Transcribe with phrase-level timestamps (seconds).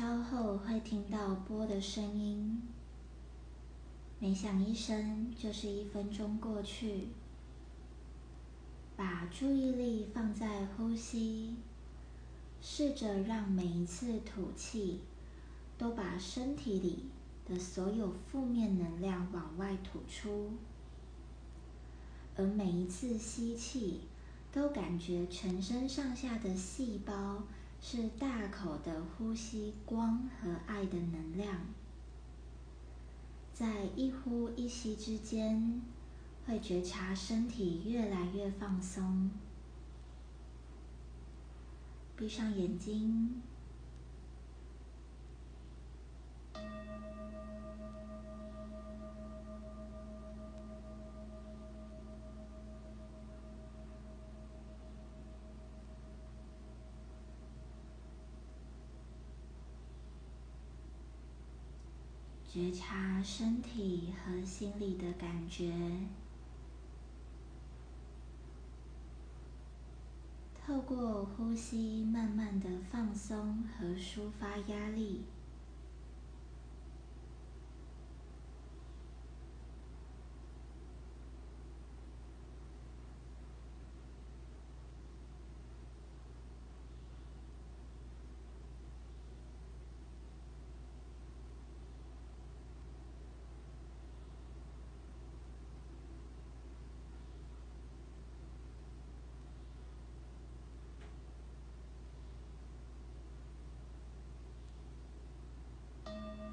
[0.00, 2.62] 稍后会听到波的声音，
[4.18, 7.08] 每响一声就是一分钟过去。
[8.96, 11.54] 把注意力放在呼吸，
[12.62, 15.00] 试着让每一次吐气
[15.76, 17.10] 都把身体里
[17.46, 20.52] 的所有负面能量往外吐出，
[22.38, 24.00] 而每一次吸气
[24.50, 27.42] 都感觉全身上下的细胞
[27.80, 31.66] 是大口的呼吸光和爱的能量，
[33.52, 35.82] 在一呼一吸之间。
[36.46, 39.30] 会觉察身体越来越放松，
[42.16, 43.40] 闭上眼睛，
[62.52, 65.72] 觉察身体和心理的感觉。
[70.52, 75.22] 透过呼吸，慢慢的放松和抒发压力。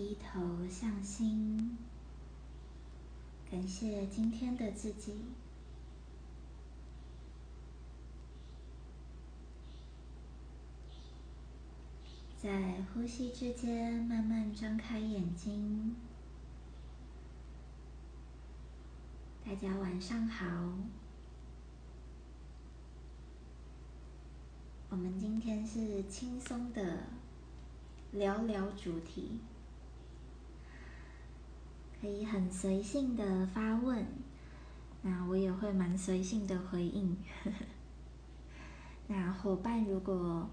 [0.00, 1.76] 低头向心，
[3.50, 5.26] 感谢今天的自己。
[12.42, 15.94] 在呼吸之间，慢慢张开眼睛。
[19.44, 20.46] 大家晚上好。
[24.88, 27.00] 我们今天是轻松的
[28.12, 29.40] 聊聊主题。
[32.00, 34.06] 可以很随性的发问，
[35.02, 37.16] 那我也会蛮随性的回应。
[39.06, 40.48] 那伙伴如果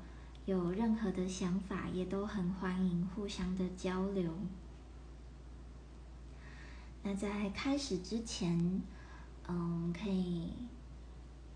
[0.45, 4.33] 有任何的想法，也都很欢迎互相的交流。
[7.03, 8.81] 那在开始之前，
[9.47, 10.51] 嗯，可以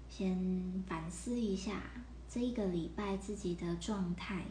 [0.08, 1.82] 先反思一下
[2.30, 4.46] 这一个礼拜自己的状态。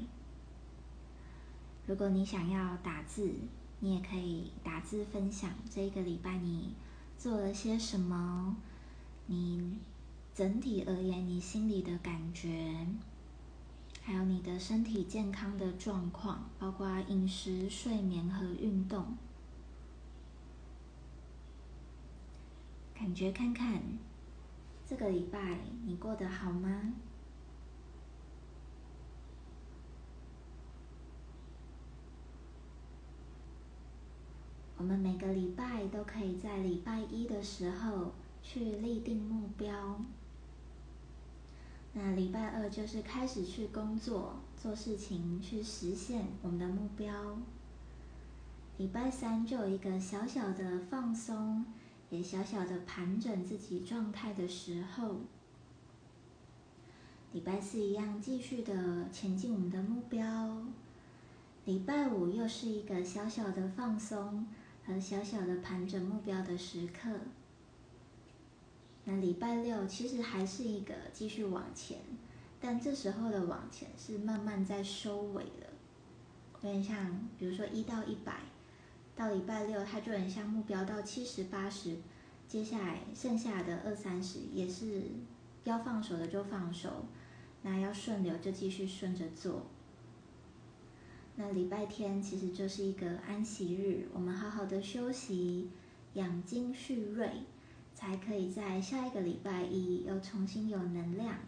[1.86, 3.32] 如果你想要打字，
[3.80, 6.74] 你也可以打字分享这一个礼拜你
[7.18, 8.56] 做了些什么，
[9.26, 9.78] 你
[10.34, 12.86] 整体而言你心里的感觉，
[14.02, 19.16] 还有你的身体健康的状况，包括饮食、睡眠和运动，
[22.94, 23.82] 感觉看看
[24.86, 26.92] 这个礼拜你过得好吗？
[34.80, 40.00] 我们每个礼拜都可以在礼拜一的时候去立定目标。
[41.92, 47.36] 那礼拜二就是开始去工作、做事情，去实现我们的目标。
[48.78, 51.66] 礼拜三就有一个小小的放松，
[52.08, 55.16] 也小小的盘整自己状态的时候。
[57.34, 60.62] 礼拜四一样继续的前进我们的目标。
[61.66, 64.46] 礼拜五又是一个小小的放松。
[64.98, 67.10] 小小的盘整目标的时刻，
[69.04, 71.98] 那礼拜六其实还是一个继续往前，
[72.58, 75.66] 但这时候的往前是慢慢在收尾了，
[76.62, 78.40] 有点像，比如说一到一百，
[79.14, 81.98] 到礼拜六它就很像目标到七十八十，
[82.48, 85.02] 接下来剩下的二三十也是
[85.64, 87.04] 要放手的就放手，
[87.62, 89.66] 那要顺流就继续顺着做。
[91.42, 95.70] 那礼拜天其实就是一个安息日，我们好好的休息、
[96.12, 97.30] 养精蓄锐，
[97.94, 101.38] 才可以在下一个礼拜一又重新有能量、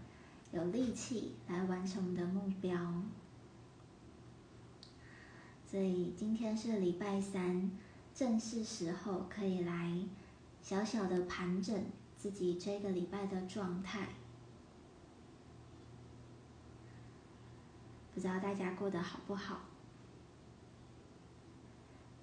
[0.50, 3.02] 有力气来完成我们的目标。
[5.66, 7.70] 所以今天是礼拜三，
[8.14, 9.94] 正是时候可以来
[10.62, 11.84] 小小的盘整
[12.16, 14.08] 自己这个礼拜的状态。
[18.14, 19.60] 不知道大家过得好不好？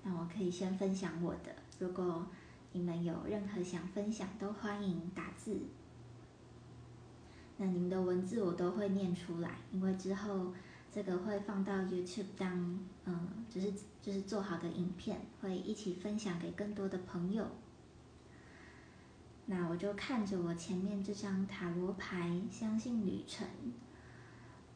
[0.03, 2.25] 那我可以先分享我的，如果
[2.71, 5.59] 你们有任何想分享，都欢迎打字。
[7.57, 10.53] 那你们的文字我都会念出来，因为之后
[10.91, 17.45] 这个会放到 YouTube 当，嗯，就是就是做好的影片，会一起分享给更多的朋友。
[19.47, 23.47] 那我就看着我前面这张塔罗牌，相信旅程。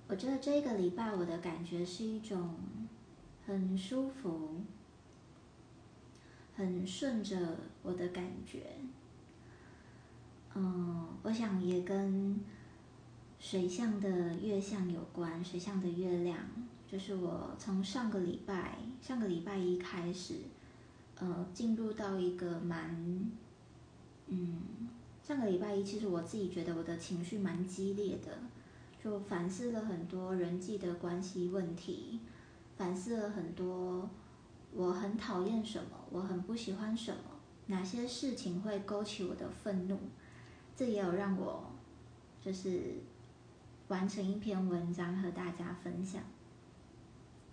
[0.08, 2.56] 我觉得这个礼拜我的感觉是一种
[3.46, 4.62] 很舒服。
[6.56, 8.62] 很顺着我的感觉，
[10.54, 12.40] 嗯，我想也跟
[13.40, 15.44] 水象的月相有关。
[15.44, 16.38] 水象的月亮，
[16.88, 20.36] 就是我从上个礼拜，上个礼拜一开始，
[21.18, 23.32] 呃，进入到一个蛮，
[24.28, 24.62] 嗯，
[25.24, 28.38] 上个礼拜一，其实我自己觉得我的情绪蛮激烈的，
[29.04, 32.20] 就反思了很多人际的关系问题，
[32.78, 34.08] 反思了很多。
[34.76, 35.90] 我很讨厌什么？
[36.10, 37.22] 我很不喜欢什么？
[37.68, 39.98] 哪些事情会勾起我的愤怒？
[40.76, 41.72] 这也有让我
[42.42, 42.96] 就是
[43.88, 46.22] 完成一篇文章和大家分享。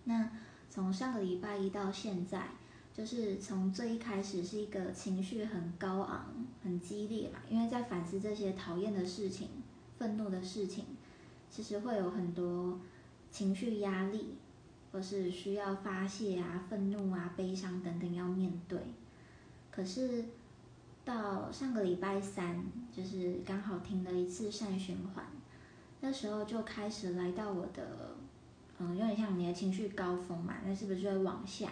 [0.05, 0.31] 那
[0.71, 2.49] 从上个礼拜一到现在，
[2.93, 6.35] 就是从最一开始是一个情绪很高昂、
[6.65, 9.49] 很激烈嘛，因为在反思这些讨厌的事情、
[9.99, 10.87] 愤怒的事情，
[11.51, 12.81] 其实会有很多
[13.31, 14.39] 情绪压力。
[14.93, 18.76] 或是需要发泄啊、愤怒啊、悲伤等等要面对，
[19.71, 20.25] 可是
[21.05, 22.61] 到上个礼拜三，
[22.91, 25.25] 就是刚好停了一次善循环，
[26.00, 28.17] 那时候就开始来到我的，
[28.81, 31.71] 嗯，有点像你的情绪高峰嘛，那是不是就会往下？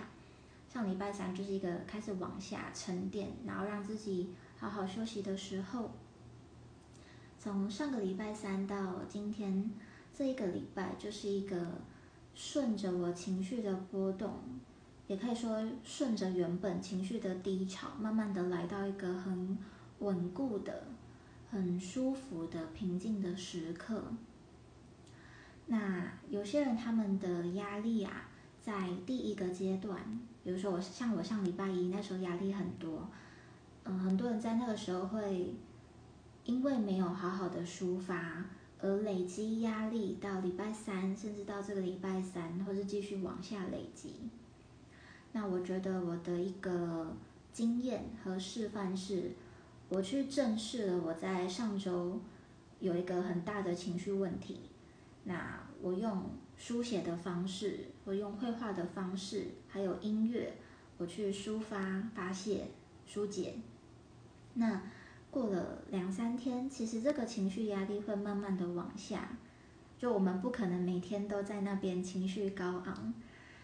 [0.72, 5.90] 上礼拜三就是一个开始往下沉淀，然后让自己好好休息的时候。
[7.40, 9.70] 从上个礼拜三到今天
[10.14, 11.66] 这一个礼拜，就是一个。
[12.40, 14.32] 顺着我情绪的波动，
[15.08, 19.58] 也可以说顺着原本情绪的低潮，慢慢的来到一个很
[19.98, 20.84] 稳固的、
[21.50, 24.00] 很舒服的平静的时刻。
[25.66, 28.28] 那有些人他们的压力啊，
[28.62, 29.98] 在第一个阶段，
[30.44, 33.08] 比如说我像我上礼拜一那时候压力很多，
[33.82, 35.56] 嗯，很多人在那个时候会
[36.44, 38.44] 因为没有好好的抒发。
[38.80, 44.14] 而累积压力到礼拜三，甚至到这个礼拜三，或是继续往下累积。
[45.32, 47.16] 那我觉得我的一个
[47.52, 49.32] 经验和示范是，
[49.88, 52.20] 我去正视了我在上周
[52.78, 54.60] 有一个很大的情绪问题。
[55.24, 60.54] 那我用书写的方式，我用绘画的方式，还有音乐，
[60.98, 62.68] 我去抒发、发泄、
[63.04, 63.56] 疏解。
[64.54, 64.82] 那。
[65.38, 69.38] 过了两三天，其实这个情绪压力会慢慢的往下，
[69.96, 73.14] 就我们不可能每天都在那边情绪高昂，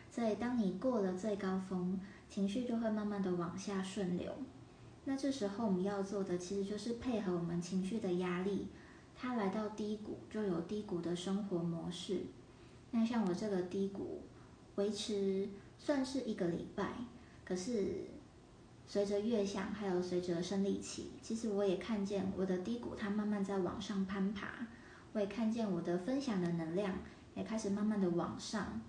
[0.08, 1.98] 所以当你过了最高峰，
[2.30, 4.32] 情绪就会慢慢的往下顺流。
[5.04, 8.68] 那这时候我们要做的其实就是配合我们情绪的压力，
[9.16, 12.20] 它来到低谷就有低谷的生活模式。
[12.92, 14.22] 那像我这个低谷
[14.76, 16.92] 维持算是一个礼拜，
[17.44, 18.04] 可是
[18.86, 24.66] 随着月相还有随着生理期，其实我也看见我的低谷它慢慢在往上攀爬，
[25.12, 26.98] 我也看见我的分享的能量
[27.34, 28.80] 也开始慢慢的往上，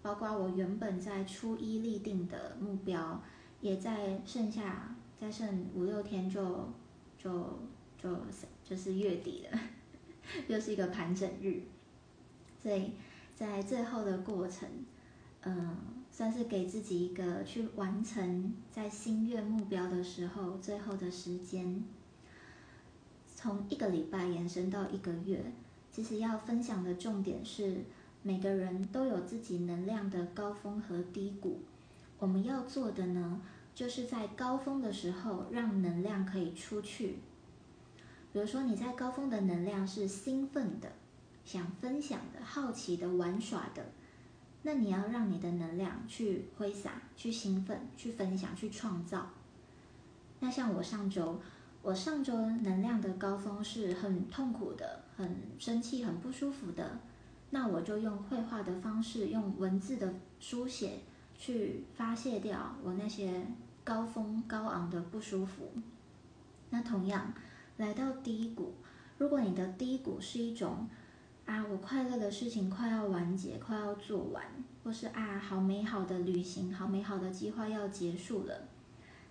[0.00, 3.22] 包括我原本在初一立定的目标，
[3.60, 4.96] 也在剩下。
[5.20, 6.42] 再剩五六天就
[7.16, 7.30] 就
[7.96, 8.10] 就
[8.64, 9.60] 就是月底了，
[10.48, 11.62] 又是一个盘整日，
[12.60, 12.90] 所以
[13.32, 14.68] 在最后的过程，
[15.42, 15.76] 嗯，
[16.12, 21.82] 算是给自己一个去完成在心愿目标的时候最后的时间。
[23.34, 25.42] 从一个礼拜延伸到一个月，
[25.90, 27.78] 其实要分享的重点是，
[28.22, 31.58] 每个人都有自己能量的高峰和低谷，
[32.18, 33.40] 我们要做的呢？
[33.74, 37.16] 就是在高峰的时候，让能量可以出去。
[38.32, 40.92] 比如说，你在高峰的能量是兴奋的、
[41.44, 43.86] 想分享的、好奇的、玩耍的，
[44.62, 49.30] 那你要让你的能量去挥洒、去兴奋、去分享、去创造。
[50.40, 51.40] 那像我上周，
[51.82, 56.98] 我上周能量的高峰是很痛苦的、很生气、很不舒服的，
[57.50, 61.00] 那我就用绘画的方式，用文字的书写。
[61.34, 63.44] 去发泄掉我那些
[63.82, 65.72] 高峰高昂的不舒服。
[66.70, 67.34] 那同样
[67.78, 68.74] 来到低谷，
[69.18, 70.88] 如果你的低谷是一种
[71.46, 74.44] 啊，我快乐的事情快要完结，快要做完，
[74.84, 78.68] 或是啊，好美好的旅行，好美好的计划要结束了，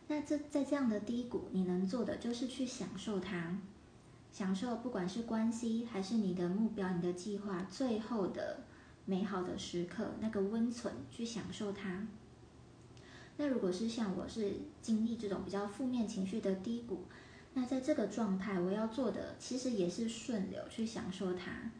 [0.08, 3.58] 那这在这样的低谷，你能做的就是去享受它，
[4.32, 8.62] 享受不管是关系还是你的目标、你的计划最后的。
[9.03, 12.08] 美好的时刻，那个温存，去享受它。
[13.36, 17.06] 那如果是像我是经历这种比较负面情绪的低谷，
[17.56, 21.72] 那在这个状态，我要做的其实也是顺流去享受它。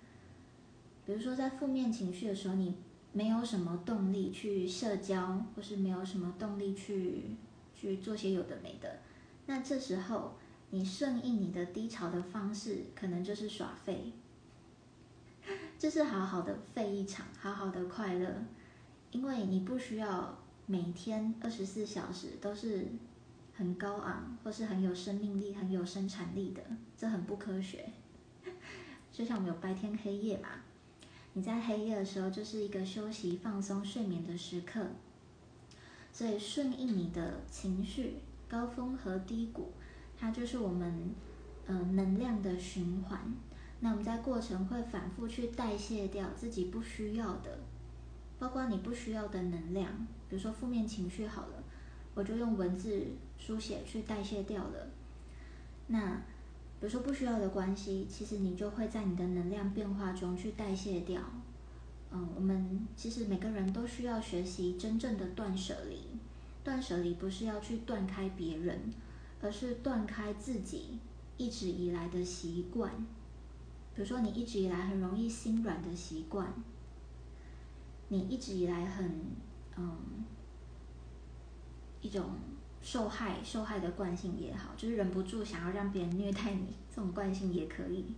[1.12, 2.74] 比如说，在负面情绪的时候，你
[3.12, 7.36] 没有什么动力去社交，或是没有什么动力去
[7.76, 9.00] 去做些有的没的，
[9.46, 10.36] 那这时候
[10.70, 14.14] 你顺应你的低潮的方式，可能就是耍废。
[15.78, 18.46] 就是好好的废一场，好好的快乐，
[19.12, 22.88] 因为你不需要每天二十四小时都是
[23.54, 26.64] 很高昂，或是很有生命力、很有生产力的，
[26.96, 27.92] 这很不科学。
[29.12, 30.48] 就像我们有白天黑夜嘛，
[31.34, 34.86] 你在黑夜的时候就是一个休息、放松、睡眠的时刻，
[36.12, 38.16] 所以顺应你的情绪
[38.50, 39.72] 高峰和低谷，
[40.18, 41.12] 它就是我们
[41.68, 43.34] 呃能量的循环。
[43.80, 47.60] 那我们在过程会反复去代谢掉自己不需要的，
[48.38, 51.64] 包括你不需要的能量，比如说负面情绪好了，
[52.14, 53.08] 我就用文字
[53.38, 54.88] 书写去代谢掉了。
[55.88, 56.22] 那
[56.82, 61.22] 比如说不需要的关系，其实你就会在你的能量变化中去代谢掉。
[62.12, 66.00] 嗯，我们其实每个人都需要学习真正的断舍离。
[66.64, 68.80] 断舍离不是要去断开别人，
[69.42, 71.00] 而是断开自己
[71.38, 72.92] 一直以来的习惯。
[73.96, 76.52] 比如说，你一直以来很容易心软的习惯，
[78.08, 79.22] 你一直以来很
[79.78, 80.26] 嗯
[82.02, 82.26] 一种
[82.82, 88.16] 受害受害的惯性也好，就是忍不住想要让别人虐待你，这种惯性也可以。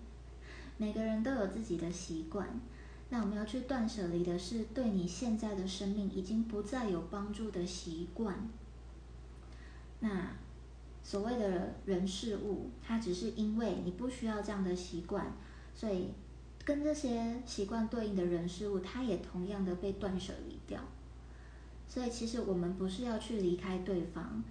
[0.77, 2.47] 每个人都有自己的习惯，
[3.09, 8.49] 那我们要去断舍离的是对你现在的生命已经不再有帮助的习惯。
[9.99, 10.29] 那
[11.03, 15.33] 所谓的人事物，它只是因为你不需要这样的习惯。
[15.75, 16.09] 所以，
[16.63, 20.79] 跟这些习惯对应的人事物，它也同样的被断舍离掉。
[21.87, 24.43] 所以，其实我们不是要去离开对方，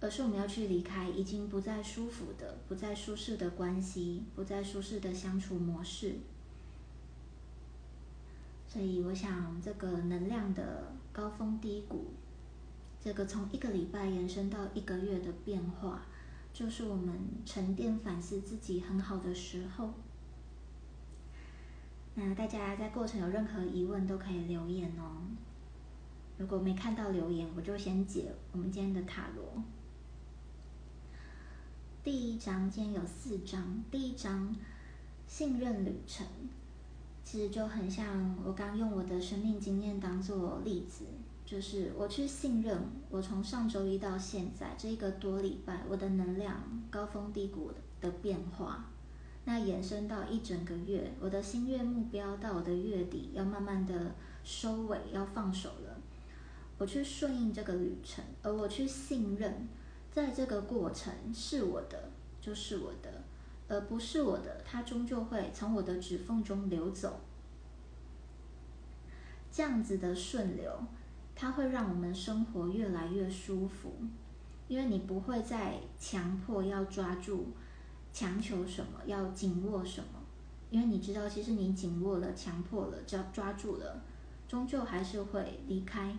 [0.00, 6.16] 而是我们要去离开已经不再舒服的、不再舒适的关系，不再舒适的相处模式。
[8.68, 12.12] 所以，我想这个能量的高峰低谷，
[13.00, 16.02] 这个从一个礼拜延伸到一个月的变化，
[16.52, 19.94] 就是我们沉淀反思自己很好的时候。
[22.14, 25.22] 那大家在过程有任何疑问都可以留言哦。
[26.38, 29.60] 如果没看到留言，我就先解我们今天的塔罗。
[32.04, 34.54] 第一章今天有四章，第一章
[35.26, 36.24] 信任旅程，
[37.24, 41.04] 其实就很像我刚用我的生命经验当做例子，
[41.44, 48.84] 就是我去信任我从上周一到现在这一个多礼拜，我的能量高峰低谷的变化。
[49.44, 54.14] 那延伸到一整个月，我的心愿目标到我的月底要慢慢的
[54.44, 55.97] 收尾，要放手了。
[56.78, 59.68] 我去顺应这个旅程，而我去信任，
[60.12, 62.08] 在这个过程是我的
[62.40, 63.24] 就是我的，
[63.66, 67.20] 而不是我的，它终究会从我的指缝中流走。
[69.50, 70.72] 这样子的顺流，
[71.34, 73.92] 它会让我们生活越来越舒服，
[74.68, 77.48] 因为你不会再强迫要抓住、
[78.12, 80.20] 强求什么，要紧握什么，
[80.70, 84.00] 因为你知道，其实你紧握了、强迫了、抓抓住了，
[84.46, 86.14] 终究还是会离开。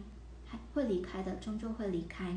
[0.73, 2.35] 会离开的，终究会离开。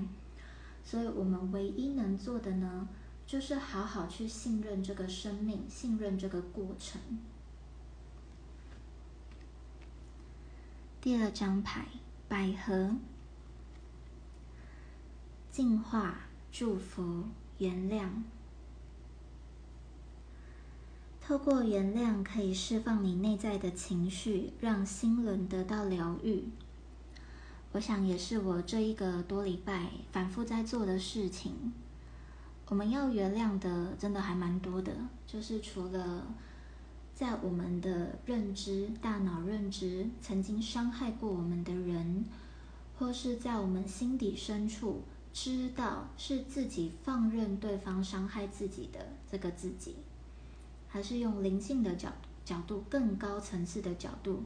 [0.85, 2.88] 所以，我们唯一能做的呢，
[3.26, 7.00] 就是好好去信任这个生命，信任这个过程。
[11.00, 11.87] 第二张牌，
[12.28, 12.97] 百合，
[15.50, 17.25] 净化、祝福、
[17.59, 18.09] 原谅。
[21.21, 26.45] 透过原谅，可以释放你内在的情绪，让心轮得到疗愈。
[27.72, 31.72] 我想也是我这一个多礼拜反复在做的事情。
[32.68, 34.92] 我们要原谅的真的还蛮多的，
[35.26, 36.26] 就是除了
[37.14, 42.26] 在我们的认知、大脑认知曾经伤害过我们的人，
[42.98, 45.02] 或是在我们心底深处
[45.32, 49.96] 知道是自己放任对方伤害自己的这个自己，
[50.88, 52.12] 还是用灵性的角
[52.44, 54.44] 角度、更高层次的角度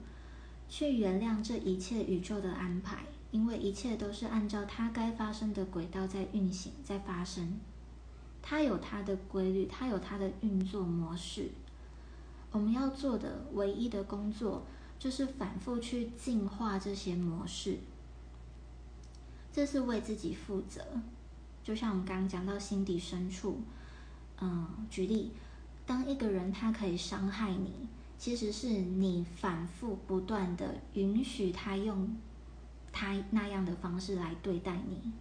[0.68, 3.04] 去原谅这一切宇宙的安排。
[3.36, 7.60] 因为一切都是按照它该发生的轨道在运行，在发生，
[8.40, 11.50] 它有它的规律，它有它的运作模式。
[12.50, 14.64] 我们要做的唯一的工作，
[14.98, 17.76] 就是反复去净化这些模式。
[19.52, 20.80] 这是为自己负责。
[21.62, 23.60] 就像我们刚刚讲到心底深处，
[24.40, 25.32] 嗯，举例，
[25.84, 32.16] 当一个人他可以伤害你，其实是你反复不断的允许他用。
[32.98, 35.12] 他那样的方式来对待你，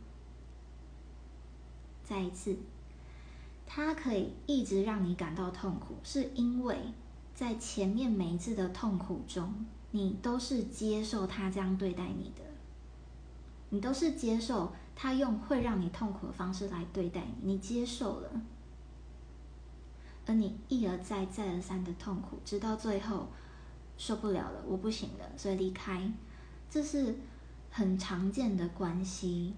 [2.06, 2.56] 再一次，
[3.68, 6.78] 他可以一直让你感到痛苦，是因为
[7.34, 12.44] 在前面每一次的痛苦中，你都是接受他这样对待你的，
[13.72, 18.32] 你都是接受他用会让你痛苦的方式来对待你，你接受了，
[20.26, 23.28] 而你一而再、再而三的痛苦，直到最后
[23.98, 26.10] 受不了了，我不行了，所以离开，
[26.70, 27.14] 这是。
[27.78, 29.54] 很常见的关系，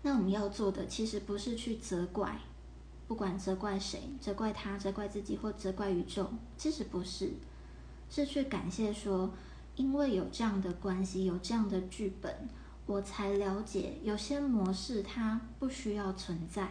[0.00, 2.40] 那我们要做的其实不是去责怪，
[3.06, 7.34] 不管责怪谁，责怪他，责怪自己，或责怪宇宙，其实不是，
[8.08, 9.30] 是去感谢说，
[9.76, 12.48] 因为有这样的关系，有这样的剧本，
[12.86, 16.70] 我才了解有些模式它不需要存在。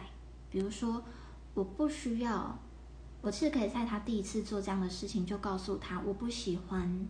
[0.50, 1.04] 比如说，
[1.54, 2.58] 我不需要，
[3.22, 7.06] 我其实可以在他第一次做这样的事情就告诉他，我不喜欢。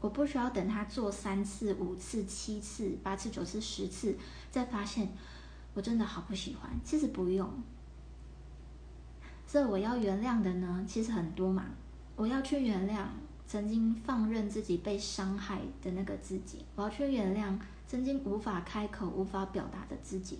[0.00, 4.16] 我不需要等他做三次、五次、七次、八次、九次、十次，
[4.50, 5.12] 再发现
[5.74, 6.70] 我真的好不喜欢。
[6.82, 7.48] 其实不用，
[9.46, 11.66] 所以我要原谅的呢，其实很多嘛。
[12.16, 13.06] 我要去原谅
[13.46, 20.38] 曾经放任自己被伤害的那个自己，我要去原谅曾经无法开口、无法表达的自己。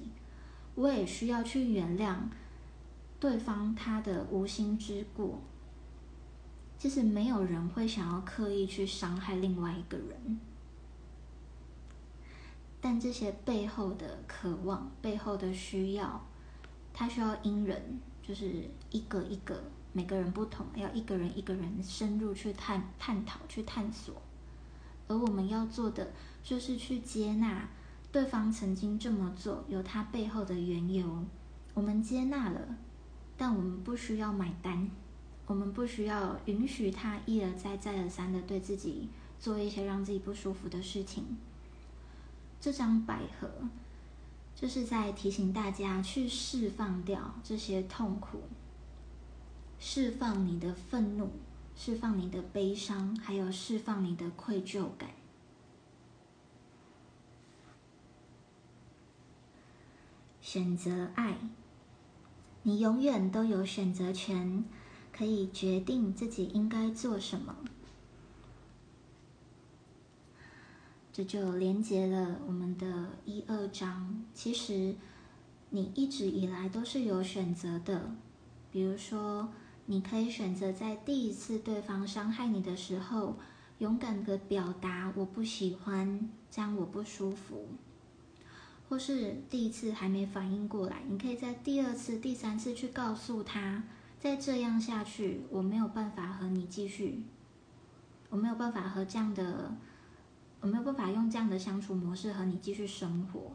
[0.75, 2.17] 我也需要去原谅
[3.19, 5.41] 对方他的无心之过。
[6.81, 10.41] 其实没有人会想要刻意去伤害另外一个人，
[12.81, 16.25] 但这些背后的渴望、背后的需要，
[16.95, 19.63] 它需要因人，就是一个一个，
[19.93, 24.15] 每个人不同，要一个人一个人深入去探探讨、去探索。
[25.07, 26.11] 而我们要做的，
[26.43, 27.69] 就是去接纳
[28.11, 31.27] 对方曾经这么做，有他背后的缘由。
[31.75, 32.59] 我们接纳了，
[33.37, 34.91] 但我们不需要买单。
[35.51, 39.09] 我们不需要允许他一而再、再而三的对自己
[39.41, 41.39] 做一些让自己不舒服的事情。
[42.61, 43.51] 这张百合
[44.55, 48.43] 就是在提醒大家去释放掉这些痛苦，
[49.81, 51.33] 释放你的愤怒，
[51.75, 55.11] 释放你的悲伤，还有释放你的愧疚感。
[60.41, 61.39] 选择爱，
[62.63, 64.65] 你永远都有选择权。
[65.21, 67.55] 可以决定自己应该做什么，
[71.13, 74.25] 这就连接了我们的一二章。
[74.33, 74.95] 其实
[75.69, 78.13] 你一直以来都是有选择的，
[78.73, 79.51] 比如说，
[79.85, 83.37] 你可以选择在第一次对方伤害你的时候，
[83.77, 87.57] 勇敢的表达“我不喜欢”，这样我不舒服；
[88.89, 93.85] 或是第一次还没反应过来，你可以在第二次、第三次去告诉他。
[94.21, 97.23] 再这样下去，我没有办法和你继续，
[98.29, 99.75] 我没有办法和这样的
[100.61, 103.53] 我没有办法用这样的相处模式和你继续生活。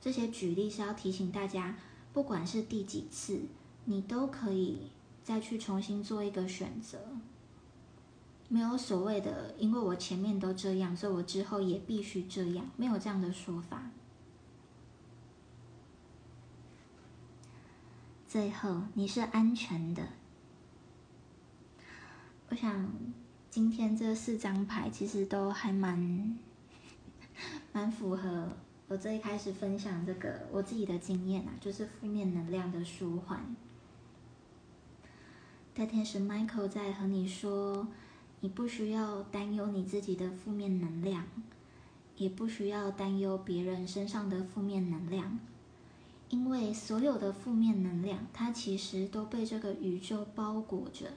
[0.00, 1.76] 这些举例是要提醒大家，
[2.14, 3.42] 不管是第几次，
[3.84, 4.90] 你都可以
[5.22, 6.98] 再去重新做一个选择。
[8.48, 13.90] 没有所谓的，因为我前面都这样，所以我之后也必须这样，没有这样的说法。
[18.30, 20.06] 最后，你是安全的。
[22.48, 22.88] 我想，
[23.50, 26.38] 今天这四张牌其实都还蛮
[27.74, 28.50] 蛮符合
[28.86, 33.56] 我最一开始分享这个我自己的经验啊，就是负面能量的舒缓。
[35.74, 37.88] 大天使 Michael 在和你说。
[38.42, 41.26] 你不需要担忧你自己的负面能量，
[42.16, 45.38] 也不需要担忧别人身上的负面能量，
[46.30, 51.12] 因为所有的负面能量，它其实都被这个宇宙包裹着。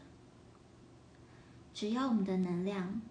[1.73, 3.01] 只要我们的能量，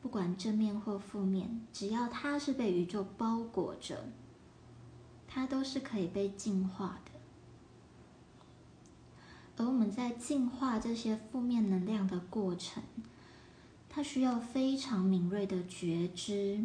[0.00, 4.04] 不管正面或负面，只要它是被宇宙包裹着，
[5.26, 7.10] 它都是可以被净化的。
[9.56, 12.80] 而我们在净化这些负面能量的过程，
[13.88, 16.64] 它需要非常敏锐的觉知，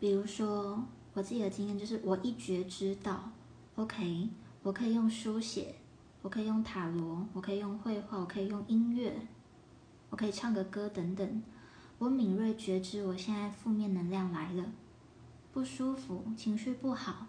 [0.00, 0.84] 比如说
[1.18, 3.28] 我自己的经验就是，我一觉知道
[3.74, 4.28] ，OK，
[4.62, 5.74] 我可以用书写，
[6.22, 9.26] 我可以用塔罗，我可以用绘画，我可以用音乐，
[10.10, 11.42] 我可以唱个歌等等。
[11.98, 14.66] 我敏锐觉知，我现在负面能量来了，
[15.52, 17.26] 不舒服，情绪不好，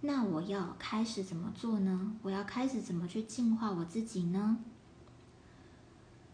[0.00, 2.16] 那我要开始怎么做呢？
[2.22, 4.58] 我要开始怎么去净化我自己呢？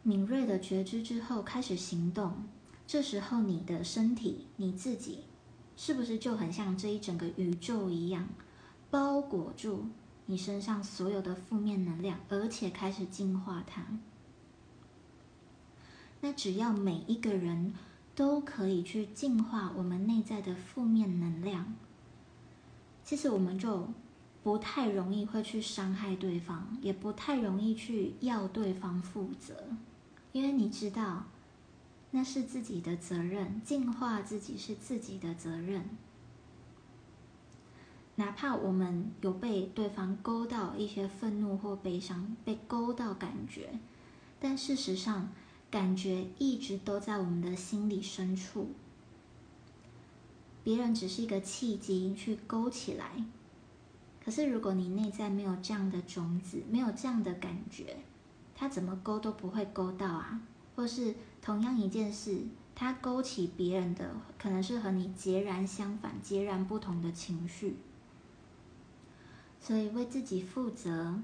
[0.03, 2.33] 敏锐的觉知之后，开始行动。
[2.87, 5.25] 这时候，你的身体，你自己，
[5.77, 8.29] 是不是就很像这一整个宇宙一样，
[8.91, 9.87] 包裹住
[10.27, 13.85] 你身上所有的负面能量，而且开始净化它？
[16.21, 17.75] 那只要每一个人
[18.15, 21.75] 都可以去净化我们内在的负面能量，
[23.05, 23.89] 其实我们就
[24.43, 29.55] 不太容易会去伤害对方，也不太容易去要对方负责。
[30.33, 31.27] 因为你知道，
[32.17, 35.91] 那是自己的责任，净化自己是自己的责任。
[38.15, 43.81] 哪怕我们有被对方勾到一些愤怒或悲伤，被勾到感觉，
[44.39, 45.33] 但事实上，
[45.73, 48.71] 感觉一直都在我们的心里深处。
[50.63, 53.25] 别人只是一个契机去勾起来，
[54.25, 57.97] 可是如果你内在没有这样的种子，没有这样的感觉。
[58.55, 60.41] 他怎么勾都不会勾到啊，
[60.75, 62.43] 或是同样一件事，
[62.75, 67.77] 它勾起别人的可能是和你截然相反、截然不同的情绪。
[69.61, 71.19] 所以为自己负责，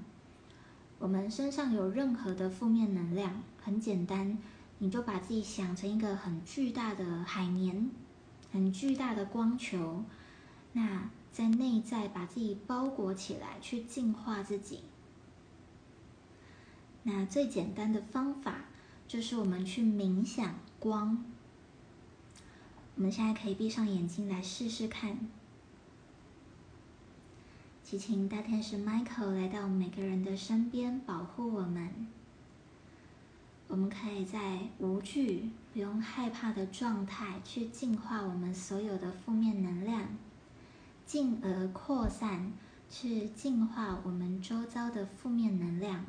[0.97, 4.37] 我们身上有任何的负面能量，很简单，
[4.79, 7.91] 你就把自己想成一个很巨大的海绵，
[8.51, 10.03] 很巨大的光球，
[10.73, 14.79] 那在内在把自己包裹起来，去净化自己。
[17.03, 18.65] 那最简单的方法
[19.11, 21.21] 就是我们去冥想光。
[22.95, 25.19] 我们现在可以闭上眼睛来试试看。
[27.83, 32.07] 祈请大天使 Michael 来到每个人的身边，保护我们。
[33.67, 40.07] 我们可以在无惧、不用害怕的状态，去净化我们所有的负面能量，
[41.05, 42.53] 进而扩散，
[42.89, 46.05] 去净化我们周遭的负面能量。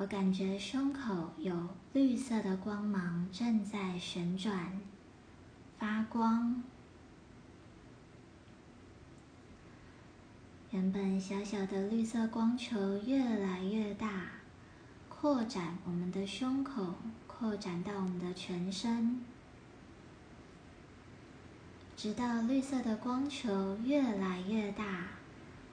[0.00, 4.80] 我感觉胸口有绿色的光芒正在旋转、
[5.78, 6.62] 发光。
[10.70, 14.22] 原本小小的绿色光球越来越大，
[15.10, 16.94] 扩展我们的胸口，
[17.26, 19.20] 扩展到我们的全身，
[21.94, 25.08] 直到绿色的光球越来越大，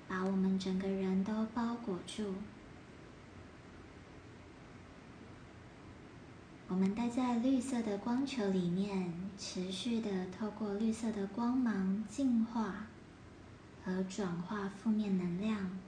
[0.06, 2.34] 把我们整个人都包裹住。
[6.70, 12.88] 我们待在绿色的光球里面，持续的透过绿色的光芒净化
[13.86, 15.80] 和转化负面能量，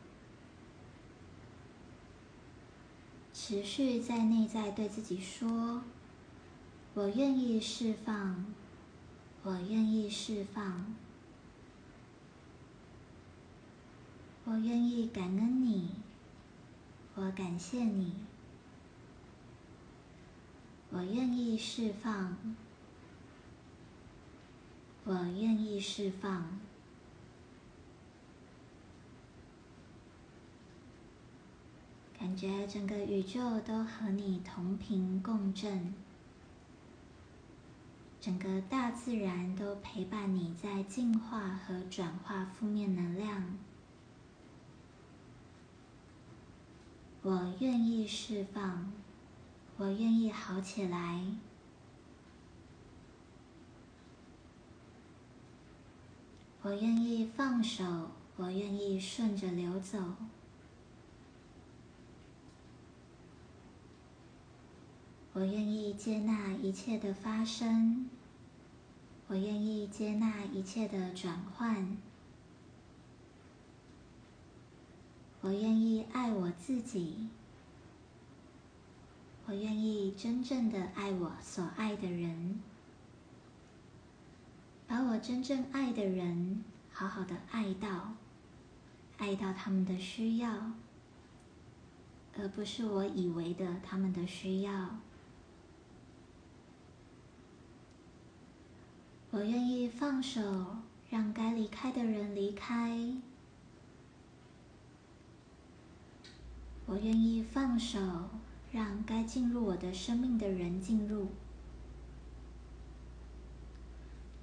[3.34, 5.84] 持续在内在对自己说
[6.96, 8.46] ：“我愿意释放，
[9.44, 10.96] 我愿意释放，
[14.46, 15.89] 我愿意感恩你，
[17.15, 18.13] 我感谢你。”
[20.91, 22.36] 我愿意释放，
[25.06, 26.60] 我愿意释放，
[32.17, 35.93] 感觉整个宇宙都和你同频共振，
[38.19, 43.58] 整个大自然都陪伴你在净化和转化负面能量。
[47.21, 48.91] 我愿意释放，
[49.80, 51.24] 我愿意好起来，
[56.62, 59.98] 我愿意放手，我愿意顺着流走。
[65.32, 68.10] 我愿意接纳一切的发生，
[69.28, 71.96] 我愿意接纳一切的转换，
[75.39, 77.30] 我愿意爱我自己，
[79.49, 82.62] 我愿意真正的爱我所爱的人，
[84.85, 88.13] 把我真正爱的人好好的爱到，
[89.17, 90.73] 爱到他们的需要，
[92.38, 94.99] 而不是我以为的他们的需要。
[99.31, 100.77] 我愿意放手，
[101.09, 103.15] 让该离开的人离开。
[106.85, 107.99] 我愿意放手，
[108.71, 111.29] 让该进入我的生命的人进入。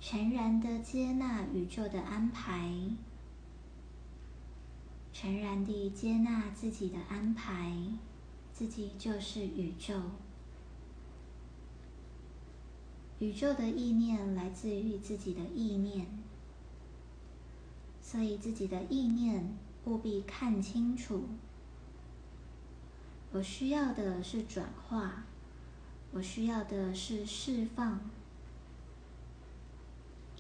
[0.01, 2.71] 全然的接纳宇宙的安排，
[5.13, 7.73] 全然地接纳自己的安排，
[8.53, 10.01] 自己就是宇宙。
[13.19, 16.07] 宇宙的意念来自于自己的意念，
[18.03, 21.25] 所以自己的意念务必看清楚。
[23.37, 25.25] 我需要的是转化，
[26.11, 28.01] 我需要的是释放，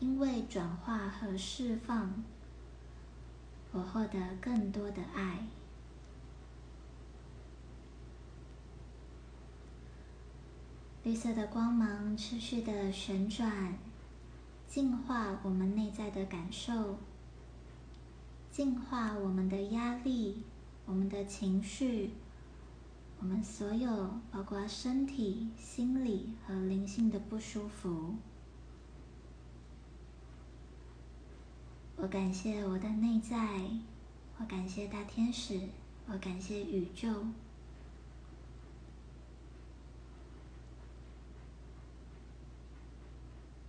[0.00, 2.24] 因为转化和释放，
[3.70, 5.46] 我获得更多的爱。
[11.04, 13.74] 绿色的光芒持续的旋转，
[14.66, 16.98] 净化我们内在的感受，
[18.50, 20.44] 净化我们的压力、
[20.86, 22.12] 我们的情绪，
[23.18, 28.14] 我们所有包括身体、心理和灵性的不舒服。
[31.96, 33.62] 我感谢我的内在，
[34.38, 35.60] 我感谢大天使，
[36.06, 37.26] 我感谢宇宙。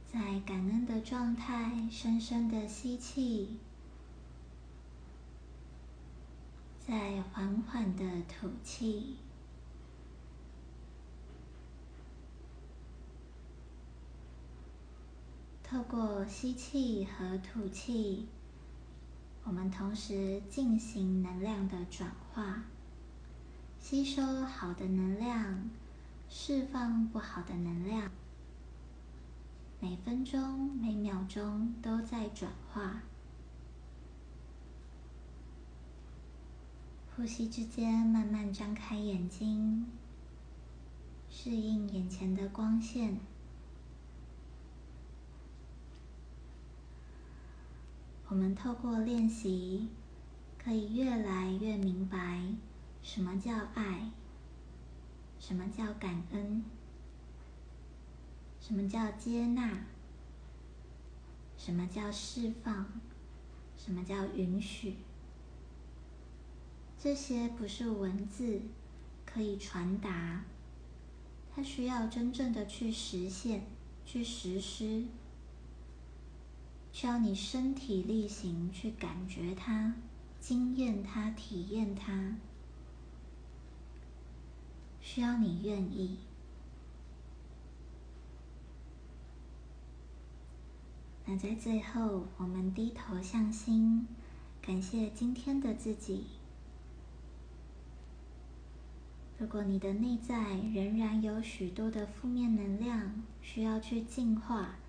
[0.06, 3.58] 在感恩的状态，深深的吸气，
[6.86, 9.16] 再缓缓的吐气。
[15.70, 18.26] 透过吸气和吐气，
[19.44, 22.64] 我们同时进行能量的转化，
[23.78, 25.70] 吸收好的能量，
[26.30, 28.10] 释放不好的能量。
[29.82, 33.02] 每分钟、每秒钟都在转化，
[37.14, 39.86] 呼吸之间慢慢张开眼睛，
[41.30, 43.20] 适应眼前的光线。
[48.38, 49.88] 我们透过练习，
[50.60, 52.40] 可以越来越明白
[53.02, 54.12] 什么叫爱，
[55.40, 56.64] 什么叫感恩。
[58.62, 59.88] 什么叫接纳？
[61.58, 62.86] 什么叫释放？
[63.76, 64.98] 什么叫允许？
[67.00, 68.62] 这些不是文字
[69.26, 70.46] 可以传达，
[71.56, 73.64] 它需要真正的去实现、
[74.06, 75.06] 去实施，
[76.98, 79.94] 需要你身体力行去感觉它、
[80.40, 82.38] 经验它、体验它，
[85.00, 86.18] 需要你愿意。
[91.28, 94.08] 那在最后，我们低头向心，
[94.60, 96.26] 感谢今天的自己。
[99.38, 104.80] 如果你的内在仍然有许多的负面能量需要去净化，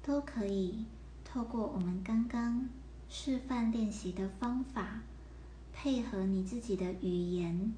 [0.00, 0.84] 都可以
[1.32, 2.68] 透过我们刚刚
[3.08, 5.02] 示范练习的方法，
[5.72, 7.72] 配合你自己的语言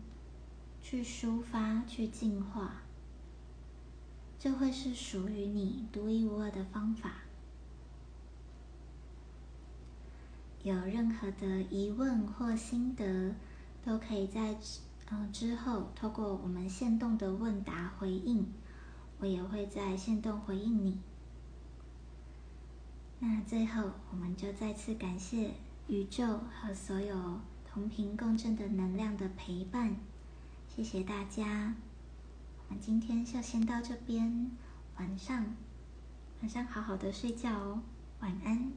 [0.80, 2.80] 去抒发、去净化，
[4.38, 7.12] 这会是属于你独一无二的方法。
[10.62, 13.34] 有任何的疑问或心得，
[13.84, 14.56] 都可以在
[15.10, 18.46] 嗯之后透过我们线动的问答回应，
[19.18, 20.98] 我也会在线动回应你。
[23.24, 25.54] 那最后，我们就再次感谢
[25.86, 29.94] 宇宙和所有同频共振的能量的陪伴，
[30.68, 31.76] 谢谢大家。
[32.58, 34.50] 我们今天就先到这边，
[34.96, 35.54] 晚上，
[36.40, 37.82] 晚上好好的睡觉哦，
[38.18, 38.72] 晚安。